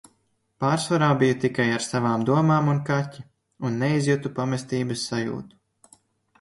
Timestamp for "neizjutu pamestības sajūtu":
3.85-5.97